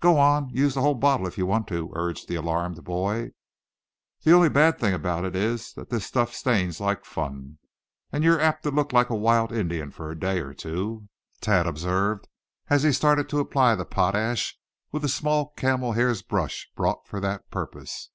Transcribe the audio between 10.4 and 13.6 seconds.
or two," Thad observed, as he started to